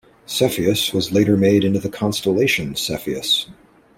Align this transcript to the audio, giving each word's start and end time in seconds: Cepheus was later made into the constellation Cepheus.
Cepheus 0.25 0.93
was 0.93 1.11
later 1.11 1.37
made 1.37 1.63
into 1.63 1.77
the 1.77 1.87
constellation 1.87 2.75
Cepheus. 2.75 3.45